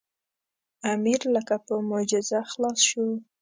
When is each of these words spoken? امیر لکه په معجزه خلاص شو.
امیر 0.93 1.21
لکه 1.35 1.55
په 1.65 1.73
معجزه 1.89 2.39
خلاص 2.51 2.79
شو. 2.89 3.05